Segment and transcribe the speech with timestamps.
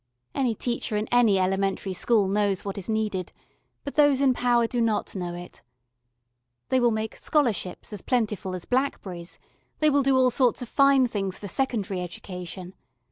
[0.33, 3.31] Any teacher in any elementary school knows what is needed,
[3.83, 5.61] but those in power do not know it.
[6.69, 9.37] They will make scholarships as plentiful as blackberries,
[9.77, 12.73] they will do all sorts of fine things for secondary education.